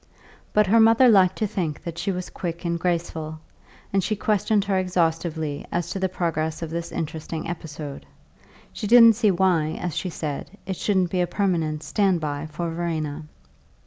But 0.51 0.65
her 0.65 0.79
mother 0.79 1.07
liked 1.07 1.35
to 1.35 1.45
think 1.45 1.83
that 1.83 1.99
she 1.99 2.11
was 2.11 2.31
quick 2.31 2.65
and 2.65 2.79
graceful, 2.79 3.39
and 3.93 4.03
she 4.03 4.15
questioned 4.15 4.65
her 4.65 4.79
exhaustively 4.79 5.63
as 5.71 5.91
to 5.91 5.99
the 5.99 6.09
progress 6.09 6.63
of 6.63 6.71
this 6.71 6.91
interesting 6.91 7.47
episode; 7.47 8.07
she 8.73 8.87
didn't 8.87 9.13
see 9.15 9.29
why, 9.29 9.77
as 9.79 9.95
she 9.95 10.09
said, 10.09 10.57
it 10.65 10.75
shouldn't 10.77 11.11
be 11.11 11.21
a 11.21 11.27
permanent 11.27 11.83
"stand 11.83 12.19
by" 12.19 12.47
for 12.47 12.71
Verena. 12.71 13.25